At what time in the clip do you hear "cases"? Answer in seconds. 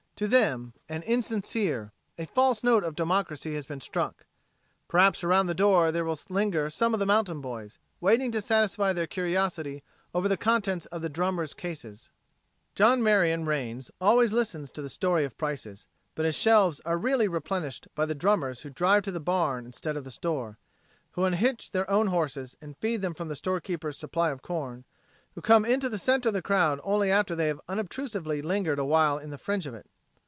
11.55-12.09